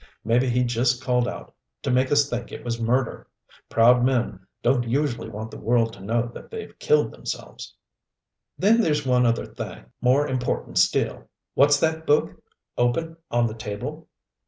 [0.23, 1.53] Maybe he just called out
[1.83, 3.27] to make us think it was murder.
[3.69, 7.75] Proud men don't usually want the world to know that they've killed themselves.
[8.57, 11.29] "Then there's one other thing more important still.
[11.53, 12.31] What's that book,
[12.79, 14.07] open, on the table?"